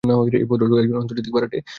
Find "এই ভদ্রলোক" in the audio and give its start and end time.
0.03-0.79